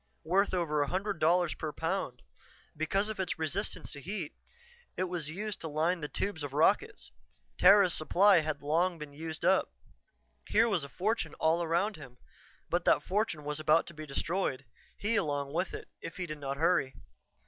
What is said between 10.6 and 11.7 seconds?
was a fortune all